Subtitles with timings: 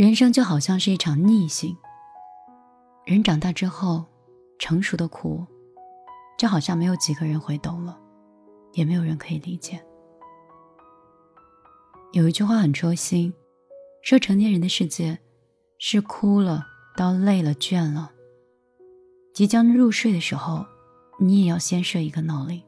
[0.00, 1.76] 人生就好像是一场逆行。
[3.04, 4.02] 人长大之后，
[4.58, 5.44] 成熟的苦，
[6.38, 8.00] 就好像没有几个人会懂了，
[8.72, 9.78] 也没有人可以理解。
[12.12, 13.30] 有一句话很戳心，
[14.00, 15.18] 说成年人的世界，
[15.76, 16.64] 是哭了
[16.96, 18.10] 到累了倦了，
[19.34, 20.64] 即将入睡的时候，
[21.18, 22.62] 你也要先设一个闹铃。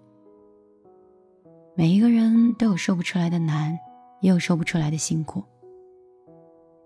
[1.74, 3.78] 每一个人都有说不出来的难，
[4.20, 5.42] 也有说不出来的辛苦。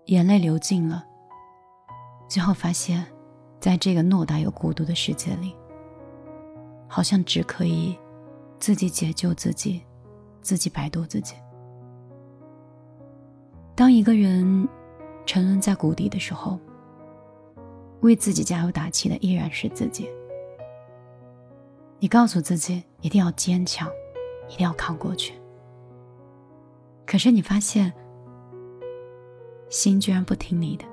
[0.07, 1.05] 眼泪流尽了，
[2.29, 3.05] 最后发现，
[3.59, 5.53] 在这个偌大又孤独的世界里，
[6.87, 7.97] 好像只可以
[8.57, 9.81] 自己解救自己，
[10.41, 11.35] 自己摆渡自己。
[13.75, 14.65] 当一个人
[15.25, 16.57] 沉沦在谷底的时候，
[17.99, 20.09] 为自己加油打气的依然是自己。
[21.99, 23.89] 你告诉自己一定要坚强，
[24.47, 25.33] 一定要扛过去。
[27.05, 27.91] 可是你发现。
[29.69, 30.85] 心居然不听你的，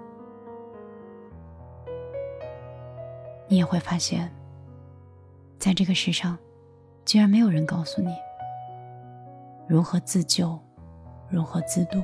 [3.47, 4.29] 你也会发现，
[5.59, 6.37] 在这个世上，
[7.05, 8.13] 居然没有人告诉你
[9.69, 10.59] 如何自救，
[11.31, 12.03] 如何自渡。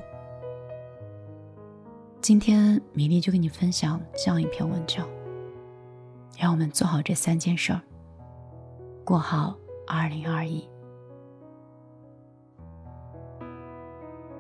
[2.21, 5.09] 今天米粒就跟你分享这样一篇文章，
[6.39, 7.81] 让我们做好这三件事儿，
[9.05, 9.57] 过好
[9.89, 10.69] 二零二一。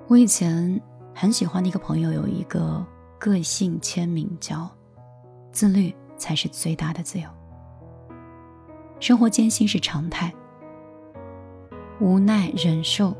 [0.07, 0.81] 我以前。
[1.15, 2.85] 很喜欢的一个朋友有一个
[3.19, 4.71] 个性签名叫
[5.53, 7.29] “自律才是最大的自由”。
[9.01, 10.33] 生活艰辛是常态，
[12.01, 13.17] 无奈忍受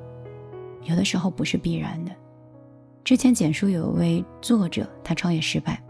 [0.83, 2.13] 有的时候不是必然的。
[3.03, 5.83] 之前简书有一位作者，他创业失败，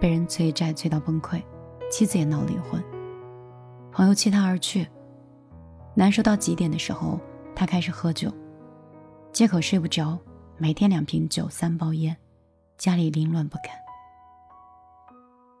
[0.00, 1.42] 被人催债催到崩溃，
[1.90, 2.82] 妻子也闹离婚，
[3.92, 4.88] 朋友弃他而去，
[5.94, 7.20] 难受到极点的时候，
[7.54, 8.32] 他开始喝酒，
[9.32, 10.18] 借口睡不着。
[10.62, 12.14] 每天两瓶酒，三包烟，
[12.76, 13.74] 家里凌乱不堪。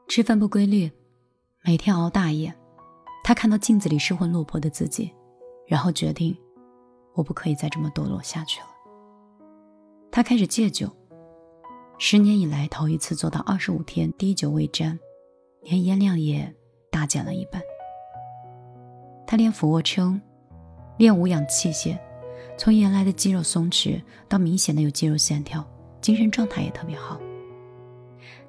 [0.06, 0.92] 吃饭不规律，
[1.64, 2.54] 每天熬大夜。
[3.24, 5.10] 他看到镜子里失魂落魄的自己，
[5.66, 6.36] 然后决定，
[7.14, 8.66] 我不可以再这么堕落下去了。
[10.12, 10.94] 他开始戒酒，
[11.96, 15.00] 十年以来头一次做到二十五天滴酒未沾，
[15.62, 16.54] 连烟量也
[16.90, 17.62] 大减了一半。
[19.26, 20.20] 他练俯卧撑，
[20.98, 21.98] 练无氧器械。
[22.60, 25.66] 从原来的肌肉松弛到明显的有肌肉线条，
[26.02, 27.18] 精神状态也特别好。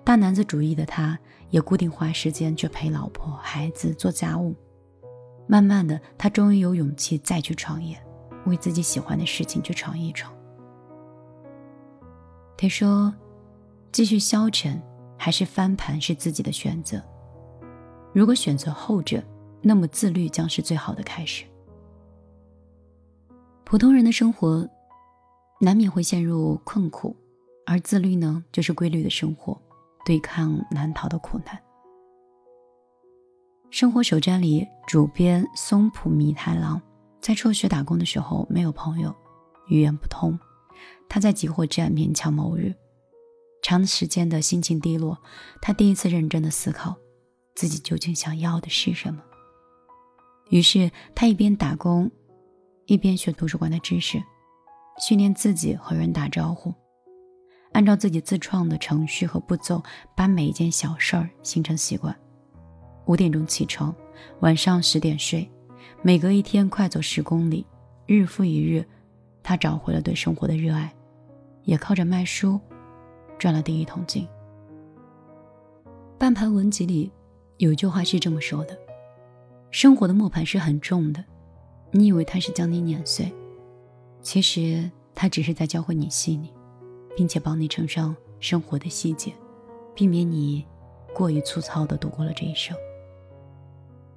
[0.04, 1.18] 大男子主义的他，
[1.50, 4.54] 也固定花时间去陪老婆孩子做家务。
[5.48, 7.98] 慢慢的，他终于有勇气再去创业，
[8.48, 10.34] 为自己喜欢的事情去闯一闯。
[12.58, 13.16] 他说
[13.94, 14.78] ：“继续消沉
[15.18, 17.02] 还是翻盘是自己的选择。
[18.14, 19.24] 如果选择后者，
[19.62, 21.46] 那么自律将是最好的开始。”
[23.72, 24.68] 普通人的生活
[25.62, 27.16] 难免会陷入困苦，
[27.66, 29.58] 而自律呢，就是规律的生活，
[30.06, 31.58] 对抗难逃的苦难。
[33.70, 36.82] 生活首站里，主编松浦弥太郎
[37.22, 39.16] 在辍学打工的时候没有朋友，
[39.70, 40.38] 语言不通，
[41.08, 42.76] 他在集货站勉强谋日，
[43.64, 45.18] 长时间的心情低落，
[45.62, 46.98] 他第一次认真的思考
[47.56, 49.24] 自己究竟想要的是什么。
[50.50, 52.12] 于是他一边打工。
[52.92, 54.22] 一边学图书馆的知识，
[55.00, 56.74] 训练自己和人打招呼，
[57.72, 59.82] 按照自己自创的程序和步骤，
[60.14, 62.14] 把每一件小事儿形成习惯。
[63.06, 63.96] 五点钟起床，
[64.42, 65.50] 晚上十点睡，
[66.02, 67.66] 每隔一天快走十公里，
[68.08, 68.86] 日复一日，
[69.42, 70.94] 他找回了对生活的热爱，
[71.64, 72.60] 也靠着卖书
[73.40, 74.28] 赚了第一桶金。
[76.18, 77.10] 半盘文集里
[77.56, 78.78] 有句话是这么说的
[79.72, 81.24] ：“生活的磨盘是很重的。”
[81.92, 83.32] 你以为他是将你碾碎，
[84.22, 86.52] 其实他只是在教会你细腻，
[87.16, 89.34] 并且帮你承上生活的细节，
[89.94, 90.66] 避免你
[91.14, 92.76] 过于粗糙的度过了这一生。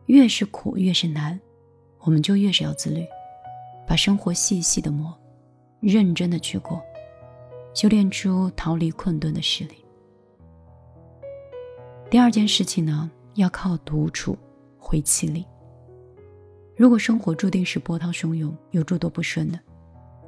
[0.07, 1.41] 越是苦，越是难，
[2.01, 3.05] 我们就越是要自律，
[3.87, 5.13] 把生活细细的磨，
[5.81, 6.81] 认真的去过，
[7.75, 9.85] 修炼出逃离困顿的实力。
[12.09, 14.39] 第二件事情呢，要靠独处
[14.79, 15.45] 回气力。
[16.77, 19.59] 如果生活注定是波涛汹涌，有诸多不顺的，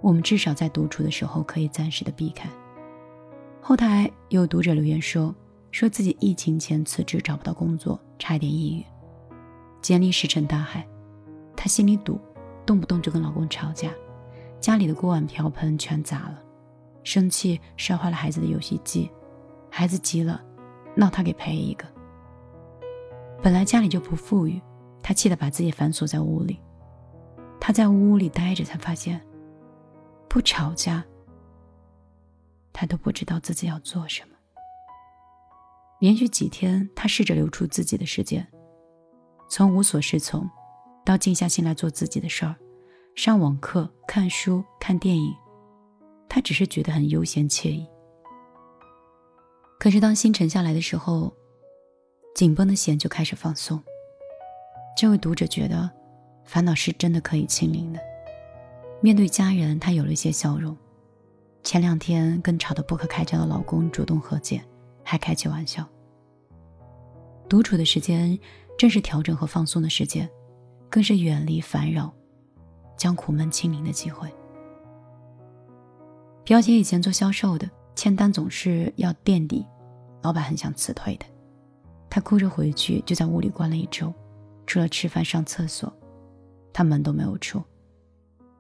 [0.00, 2.48] 我们至少在独处的时候可以暂时的避开。
[3.60, 5.34] 后台有读者留言说，
[5.72, 8.84] 说自己疫情前辞职找不到工作，差一点抑郁，
[9.82, 10.86] 简历石沉大海，
[11.56, 12.20] 她心里堵，
[12.64, 13.90] 动不动就跟老公吵架，
[14.60, 16.40] 家里的锅碗瓢盆全砸了，
[17.02, 19.10] 生气摔坏了孩子的游戏机，
[19.68, 20.40] 孩子急了，
[20.94, 21.84] 闹他给赔一个。
[23.42, 24.62] 本来家里就不富裕。
[25.06, 26.60] 他气得把自己反锁在屋里，
[27.60, 29.24] 他在屋里待着，才发现，
[30.28, 31.04] 不吵架，
[32.72, 34.36] 他都不知道自己要做什么。
[36.00, 38.44] 连续几天，他试着留出自己的时间，
[39.48, 40.44] 从无所适从，
[41.04, 42.56] 到静下心来做自己的事儿，
[43.14, 45.32] 上网课、看书、看电影，
[46.28, 47.86] 他只是觉得很悠闲惬意。
[49.78, 51.32] 可是当心沉下来的时候，
[52.34, 53.80] 紧绷的弦就开始放松。
[54.96, 55.90] 这位读者觉得，
[56.46, 58.00] 烦恼是真的可以清零的。
[59.02, 60.74] 面对家人，他有了一些笑容。
[61.62, 64.64] 前两天跟吵得不可开交的老公主动和解，
[65.04, 65.86] 还开起玩笑。
[67.46, 68.38] 独处的时间，
[68.78, 70.26] 正是调整和放松的时间，
[70.88, 72.10] 更是远离烦扰，
[72.96, 74.32] 将苦闷清零的机会。
[76.42, 79.66] 表姐以前做销售的，签单总是要垫底，
[80.22, 81.26] 老板很想辞退的。
[82.08, 84.10] 她哭着回去，就在屋里关了一周。
[84.66, 85.92] 除了吃饭、上厕所，
[86.72, 87.62] 他门都没有出。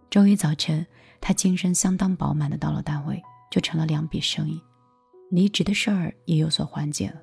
[0.08, 0.86] 周一早晨，
[1.20, 4.62] 他精神相当饱满的到了单位，就成了两笔生意。
[5.30, 7.20] 离职的事儿也有所缓解了。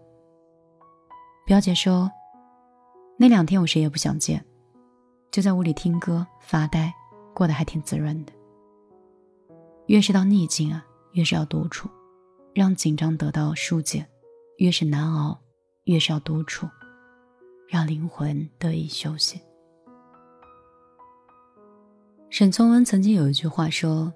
[1.46, 2.12] 表姐说，
[3.18, 4.46] 那两天我谁也不想见，
[5.32, 6.94] 就在屋里听歌发呆，
[7.34, 8.34] 过得还挺滋润的。
[9.88, 11.90] 越是到逆境啊，越是要独处，
[12.54, 14.04] 让紧张得到疏解；
[14.58, 15.40] 越是难熬，
[15.86, 16.68] 越是要独处。
[17.74, 19.42] 让灵魂得以休息。
[22.30, 24.14] 沈从文曾经有一句话说：“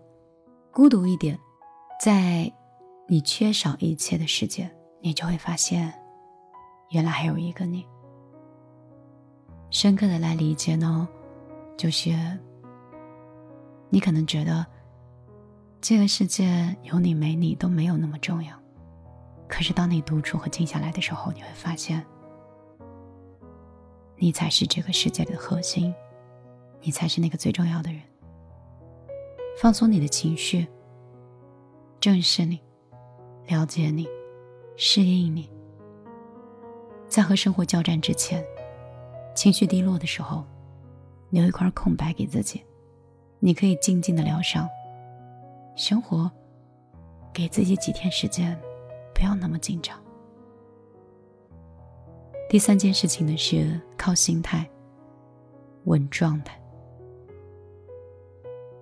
[0.71, 1.35] 孤独一点，
[1.99, 2.53] 在
[3.07, 4.69] 你缺少一切的世界，
[5.01, 5.91] 你就会发现，
[6.91, 7.83] 原来还有一个你。”
[9.71, 11.07] 深刻的来理解呢，
[11.75, 12.11] 就是
[13.89, 14.63] 你可能觉得
[15.81, 18.55] 这个世界有你没你都没有那么重要，
[19.49, 22.05] 可是当你独处和静下来的时候，你会发现。
[24.17, 25.93] 你才是这个世界的核心，
[26.81, 28.01] 你才是那个最重要的人。
[29.61, 30.67] 放松你的情绪，
[31.99, 32.59] 正视你，
[33.47, 34.07] 了解你，
[34.75, 35.49] 适应你。
[37.07, 38.43] 在和生活交战之前，
[39.35, 40.43] 情绪低落的时候，
[41.29, 42.63] 留一块空白给自己，
[43.39, 44.67] 你可以静静的疗伤。
[45.75, 46.29] 生活，
[47.31, 48.59] 给自己几天时间，
[49.13, 49.95] 不要那么紧张。
[52.49, 54.67] 第三件事情呢是靠心态
[55.83, 56.57] 稳状态。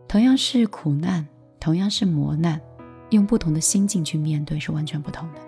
[0.07, 1.27] 同样是苦难，
[1.59, 2.61] 同样是磨难，
[3.09, 5.41] 用不同的心境去面对是完全不同的。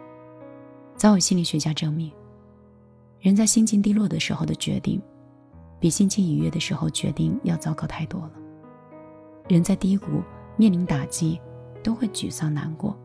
[0.96, 2.12] 早有心理学家证明，
[3.20, 5.00] 人在心情低落的时候的决定，
[5.80, 8.32] 比心情愉悦的时候决定要糟糕太多了。
[9.48, 10.24] 人在低谷
[10.58, 11.40] 面临打击，
[11.84, 12.98] 都会沮丧难过，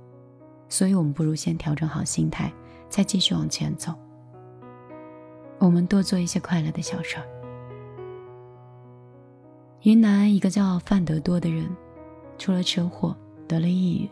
[0.71, 2.51] 所以我们不如先调整好心态，
[2.89, 3.95] 再继续往前走。
[5.63, 7.25] 我们多做一些快乐的小事儿。
[9.83, 11.71] 云南一个叫范德多的人，
[12.37, 13.17] 出了车祸
[13.47, 14.11] 得了抑郁，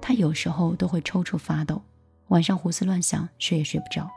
[0.00, 1.82] 他有时候都会抽搐发抖，
[2.28, 4.08] 晚上胡思乱想，睡也睡不着。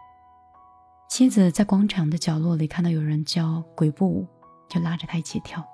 [1.10, 4.28] 妻子在广场的角落里看到有人教鬼步舞，
[4.70, 5.68] 就拉着他一起跳。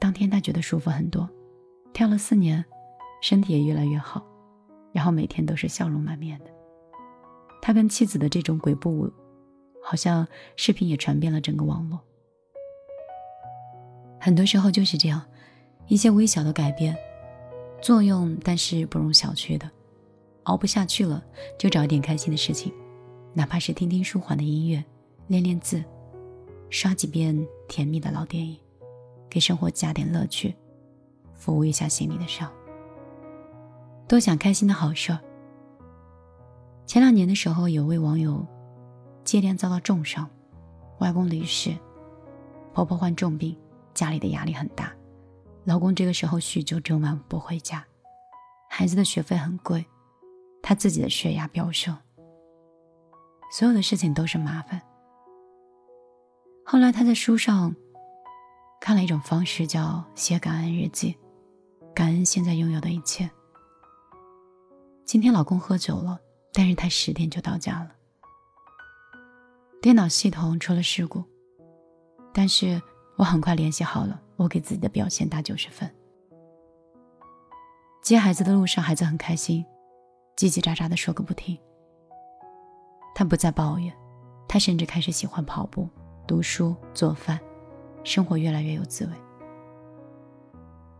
[0.00, 1.30] 当天他觉得舒服很多，
[1.92, 2.64] 跳了四年，
[3.22, 4.26] 身体也越来越好，
[4.92, 6.46] 然后每天都是笑容满面的。
[7.62, 9.08] 他跟妻子的这种鬼步舞。
[9.88, 12.00] 好像视频也传遍了整个网络。
[14.20, 15.22] 很多时候就是这样，
[15.86, 16.96] 一些微小的改变，
[17.80, 19.70] 作用但是不容小觑的。
[20.42, 21.22] 熬不下去了，
[21.56, 22.72] 就找一点开心的事情，
[23.32, 24.84] 哪怕是听听舒缓的音乐，
[25.28, 25.84] 练练字，
[26.68, 28.58] 刷几遍甜蜜的老电影，
[29.30, 30.52] 给生活加点乐趣，
[31.40, 32.52] 抚慰一下心里的伤。
[34.08, 35.20] 多想开心的好事儿。
[36.86, 38.44] 前两年的时候，有位网友。
[39.26, 40.30] 接连遭到重伤，
[41.00, 41.76] 外公离世，
[42.72, 43.58] 婆婆患重病，
[43.92, 44.94] 家里的压力很大。
[45.64, 47.84] 老公这个时候酗酒，整晚不回家，
[48.70, 49.84] 孩子的学费很贵，
[50.62, 51.98] 他自己的血压飙升，
[53.50, 54.80] 所有的事情都是麻烦。
[56.64, 57.74] 后来他在书上
[58.80, 61.16] 看了一种方式，叫写感恩日记，
[61.92, 63.28] 感恩现在拥有的一切。
[65.04, 66.20] 今天老公喝酒了，
[66.52, 67.95] 但是他十点就到家了。
[69.86, 71.22] 电脑系统出了事故，
[72.34, 72.82] 但是
[73.14, 74.20] 我很快联系好了。
[74.34, 75.88] 我给自己的表现打九十分。
[78.02, 79.64] 接孩子的路上，孩子很开心，
[80.36, 81.56] 叽叽喳喳的说个不停。
[83.14, 83.94] 他不再抱怨，
[84.48, 85.88] 他甚至开始喜欢跑步、
[86.26, 87.38] 读书、做饭，
[88.02, 89.12] 生活越来越有滋味。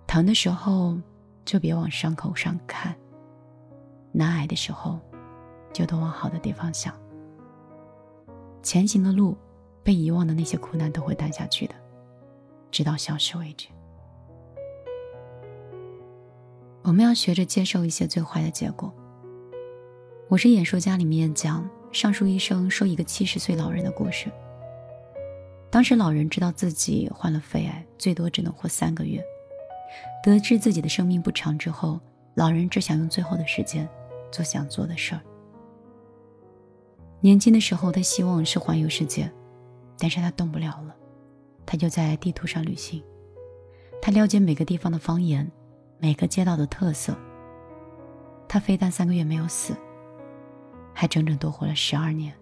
[0.06, 0.96] 疼的时候
[1.44, 2.94] 就别往伤口上看，
[4.12, 5.00] 难挨的时候
[5.72, 6.94] 就多往好的地方想。
[8.66, 9.36] 前行的路，
[9.84, 11.74] 被遗忘的那些苦难都会淡下去的，
[12.68, 13.68] 直到消失为止。
[16.82, 18.92] 我们要学着接受一些最坏的结果。
[20.28, 24.26] 我是演说家里面讲上述医生说一个七十岁老人的故事。
[25.70, 29.22] 当时老人知道自己患了肺癌，最多只能活三个月。
[30.24, 32.00] 得知自己的生命不长之后，
[32.34, 33.88] 老人只想用最后的时间
[34.32, 35.20] 做想做的事儿。
[37.20, 39.30] 年轻的时候，他希望是环游世界，
[39.98, 40.94] 但是他动不了了。
[41.64, 43.02] 他就在地图上旅行，
[44.00, 45.50] 他了解每个地方的方言，
[45.98, 47.16] 每个街道的特色。
[48.46, 49.74] 他非但三个月没有死，
[50.94, 52.32] 还整整多活了十二年，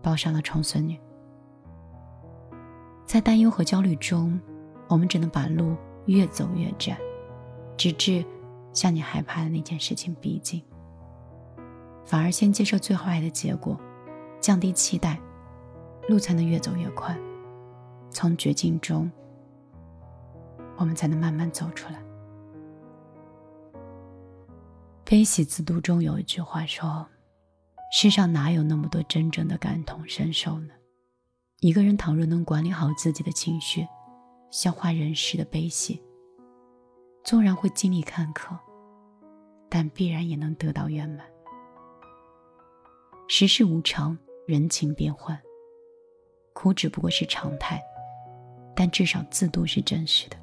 [0.00, 0.98] 抱上了重孙女。
[3.04, 4.40] 在担忧和焦虑中，
[4.88, 5.76] 我们只能把路
[6.06, 6.96] 越走越窄，
[7.76, 8.24] 直至
[8.72, 10.62] 向你害怕的那件事情逼近。
[12.10, 13.80] 反而先接受最坏的结果，
[14.40, 15.16] 降低期待，
[16.08, 17.16] 路才能越走越宽。
[18.10, 19.08] 从绝境中，
[20.76, 22.02] 我们才能慢慢走出来。
[25.04, 27.06] 悲喜自度中有一句话说
[27.94, 30.74] ：“世上哪有那么多真正的感同身受呢？”
[31.62, 33.86] 一个人倘若能管理好自己的情绪，
[34.50, 36.02] 消化人世的悲喜，
[37.22, 38.58] 纵然会经历坎坷，
[39.68, 41.24] 但必然也能得到圆满。
[43.32, 45.40] 世事无常，人情变幻，
[46.52, 47.80] 苦只不过是常态。
[48.74, 50.36] 但至少自度是真实的，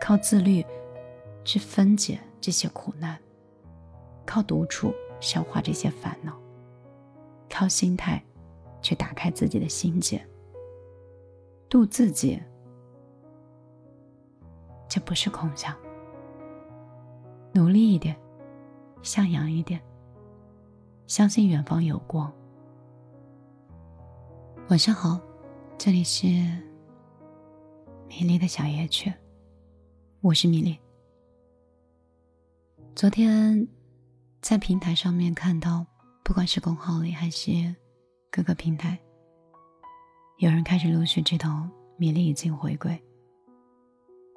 [0.00, 0.66] 靠自律
[1.44, 3.16] 去分解这些苦难，
[4.26, 6.36] 靠独处消化这些烦恼，
[7.48, 8.20] 靠心态
[8.82, 10.20] 去打开自己的心结，
[11.68, 12.42] 度自己，
[14.88, 15.76] 这不是空想。
[17.52, 18.16] 努力一点，
[19.00, 19.80] 向阳一点，
[21.06, 22.32] 相信远方有光。
[24.68, 25.20] 晚上好，
[25.76, 26.26] 这里是。
[28.08, 29.12] 米粒的小夜曲，
[30.20, 30.78] 我是米粒。
[32.94, 33.66] 昨天
[34.40, 35.84] 在平台上面看到，
[36.22, 37.74] 不管是公号里还是
[38.30, 38.98] 各个平台，
[40.38, 42.98] 有人开始陆续知道米粒已经回归。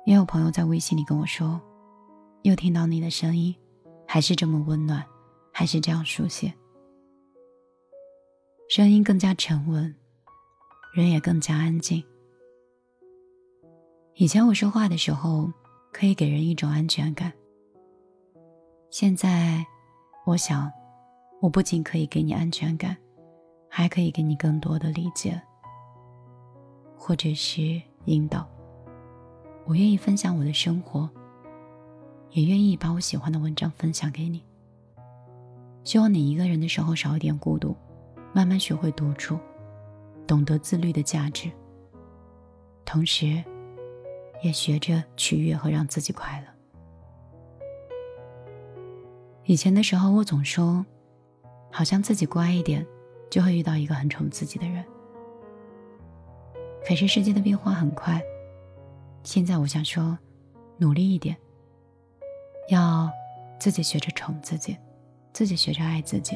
[0.05, 1.61] 也有朋友在微信里跟我说，
[2.41, 3.55] 又听到你的声音，
[4.07, 5.05] 还是这么温暖，
[5.59, 6.53] 还是这样书写，
[8.69, 9.95] 声音更加沉稳，
[10.93, 12.03] 人也更加安静。
[14.13, 15.51] 以前我说话的时候，
[15.91, 17.33] 可以给人一种安全感。
[18.91, 19.65] 现在，
[20.27, 20.71] 我想，
[21.41, 22.95] 我不仅可以给你安全感，
[23.67, 25.41] 还可以给你更多的理解，
[26.95, 28.47] 或者是引导。
[29.65, 31.09] 我愿意分享我的生活，
[32.29, 34.43] 也愿意把我喜欢的文章分享给你。
[35.87, 37.73] 希望你一个人的时候少一点孤独，
[38.33, 39.39] 慢慢学会独处，
[40.27, 41.49] 懂得自律的价值，
[42.83, 43.41] 同时。
[44.43, 46.47] 也学着取悦和让自己快乐。
[49.45, 50.85] 以前的时候，我总说，
[51.71, 52.85] 好像自己乖一点，
[53.31, 54.85] 就会遇到一个很宠自己的人。
[56.87, 58.21] 可是世界的变化很快，
[59.23, 60.15] 现在我想说，
[60.77, 61.35] 努力一点，
[62.69, 63.09] 要
[63.59, 64.77] 自己学着宠自己，
[65.37, 66.35] 自己学着爱自己。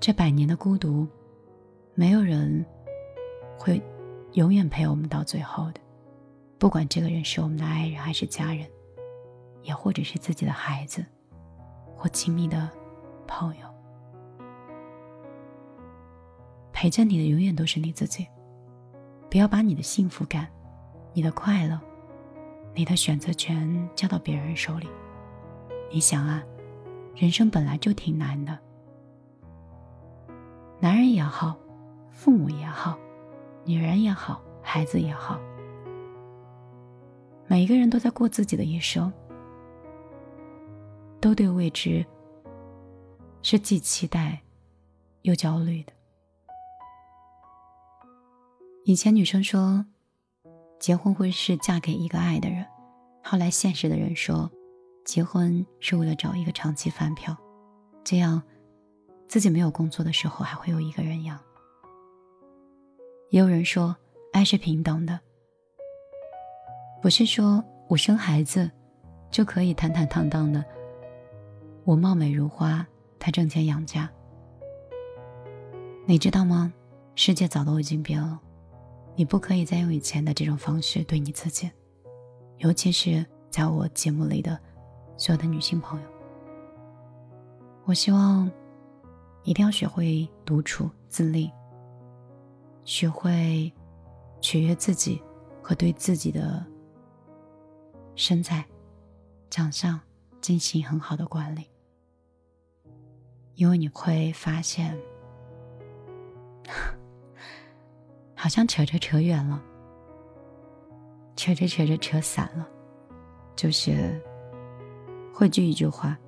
[0.00, 1.06] 这百年的孤独，
[1.94, 2.66] 没有人
[3.56, 3.80] 会
[4.32, 5.80] 永远陪我们到最后的。
[6.58, 8.68] 不管这个人是我们的爱人还是家人，
[9.62, 11.06] 也或者是自己的孩子，
[11.96, 12.68] 或亲密的
[13.24, 13.68] 朋友，
[16.72, 18.26] 陪着你的永远都是你自己。
[19.30, 20.48] 不要把你的幸福感、
[21.12, 21.80] 你的快乐、
[22.74, 24.88] 你的选择权交到别人手里。
[25.88, 26.42] 你想啊，
[27.18, 28.56] 人生本来就挺难的，
[30.78, 31.58] 男人也好，
[32.12, 32.96] 父母也好，
[33.64, 35.36] 女人也好，孩子也好。
[37.48, 39.12] 每一个人都在过自己的一生，
[41.20, 42.06] 都对未知
[43.42, 44.40] 是既期待
[45.22, 45.92] 又焦虑的。
[48.84, 49.84] 以前女生说，
[50.78, 52.64] 结婚会是嫁给一个爱的人，
[53.24, 54.48] 后来现实的人说，
[55.08, 57.34] 结婚是为了找一个长期饭票，
[58.04, 58.42] 这样
[59.26, 61.40] 自己没有工作的时候还会有一个人养。
[63.30, 63.96] 也有人说，
[64.34, 65.18] 爱是平等的。
[67.00, 68.70] 不是说我生孩子
[69.30, 70.62] 就可以坦坦荡荡的，
[71.84, 72.86] 我貌美如花，
[73.18, 74.10] 他挣钱养家。
[76.04, 76.70] 你知道吗？
[77.14, 78.38] 世界早都已经变了，
[79.16, 81.70] 你不可以再用以前的这种方式对你自己，
[82.58, 84.60] 尤其是在我节目里的
[85.18, 86.08] 所有的女性朋友。
[87.84, 88.50] 我希望
[89.42, 91.50] 一定要学会独处自立，
[92.84, 93.70] 学会
[94.40, 95.22] 取悦自己
[95.62, 96.64] 和对自己的。
[98.14, 98.66] 身材、
[99.48, 100.00] 长相
[100.40, 101.70] 进行很好的管理，
[103.54, 104.98] 因为你会发现，
[108.34, 109.62] 好像扯着扯远了，
[111.36, 112.68] 扯着扯着扯散了，
[113.54, 114.20] 就是
[115.38, 116.18] 汇聚一句话：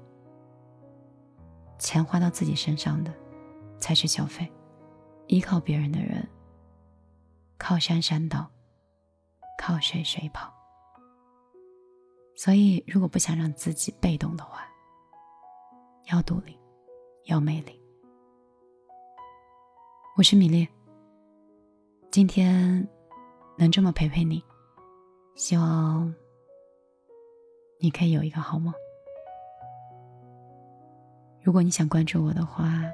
[1.81, 3.12] 钱花到自己身上的
[3.76, 4.49] 才是消费，
[5.26, 6.25] 依靠别人的人，
[7.59, 8.49] 靠山山倒，
[9.59, 10.55] 靠水水跑。
[12.37, 14.61] 所以，如果不想让自己被动的话，
[16.12, 16.57] 要独立。
[17.25, 17.83] 要美丽。
[20.17, 20.69] 我是米粒，
[22.12, 22.88] 今天
[23.59, 24.40] 能这么陪陪你，
[25.35, 26.14] 希望
[27.81, 28.73] 你可以有一个好梦。
[31.43, 32.85] 如果你想关注我的话，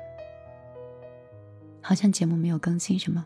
[1.82, 3.24] 好像节目没有更新什么，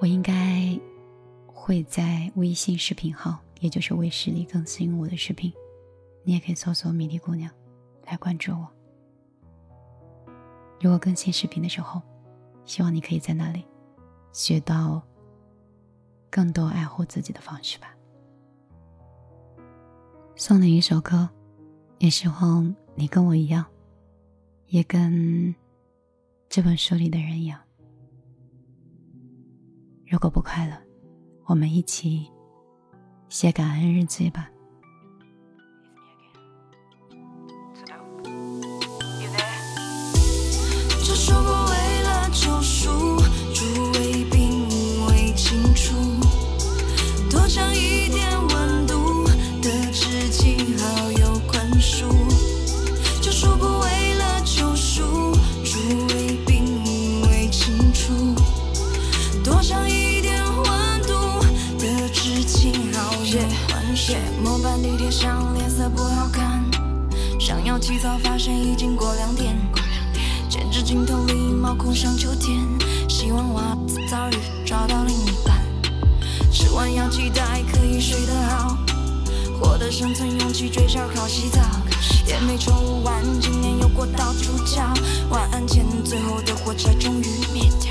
[0.00, 0.78] 我应该
[1.46, 5.52] 会在微信视频号，也就是微视里更新我的视频，
[6.22, 7.50] 你也可以搜索“米粒姑娘”
[8.06, 8.68] 来关注我。
[10.80, 12.00] 如果更新视频的时候，
[12.64, 13.64] 希望你可以在那里
[14.32, 15.02] 学到
[16.30, 17.94] 更多爱护自己的方式吧。
[20.36, 21.28] 送你一首歌，
[21.98, 23.64] 也希望你跟我一样，
[24.66, 25.54] 也跟
[26.48, 27.58] 这本书里的人一样。
[30.06, 30.76] 如果不快乐，
[31.46, 32.28] 我们一起
[33.28, 34.50] 写感恩日记吧。
[65.54, 66.64] 脸色不好看，
[67.38, 69.54] 想要起早发现已经过两点，
[70.48, 72.56] 剪纸镜头里毛孔像秋天，
[73.08, 75.60] 希望袜子早日找到另一半。
[76.50, 78.78] 吃完药期待可以睡得好，
[79.60, 81.60] 获得生存勇气追烧烤洗澡，
[82.26, 82.72] 也没抽
[83.04, 84.82] 完今年又过到主角，
[85.28, 87.89] 晚安前最后的火柴终于灭掉。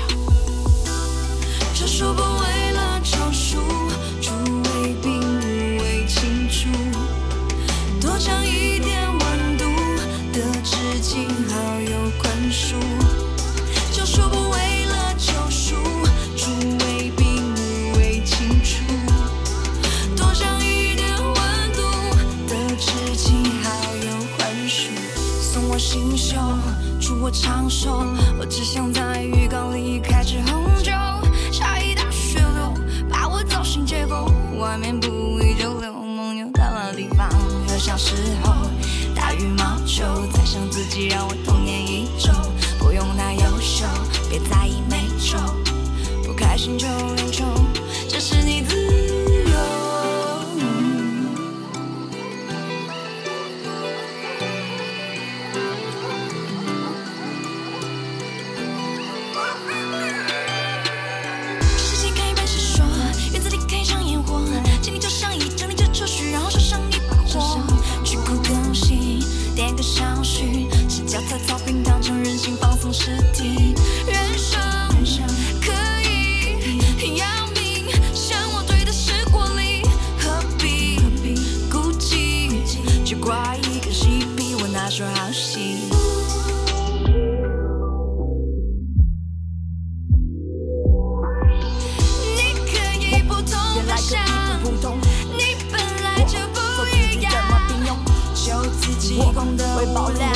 [99.80, 100.29] 会爆裂